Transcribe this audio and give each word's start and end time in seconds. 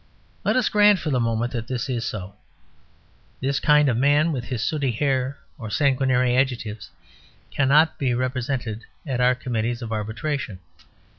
Let 0.43 0.55
us 0.55 0.67
grant, 0.67 0.97
for 0.97 1.11
the 1.11 1.19
moment, 1.19 1.51
that 1.53 1.67
this 1.67 1.87
is 1.87 2.03
so. 2.03 2.33
This 3.39 3.59
Kind 3.59 3.87
of 3.87 3.95
Man, 3.95 4.31
with 4.31 4.45
his 4.45 4.63
sooty 4.63 4.89
hair 4.91 5.37
or 5.59 5.69
sanguinary 5.69 6.35
adjectives, 6.35 6.89
cannot 7.51 7.99
be 7.99 8.15
represented 8.15 8.85
at 9.05 9.21
our 9.21 9.35
committees 9.35 9.83
of 9.83 9.91
arbitration. 9.91 10.57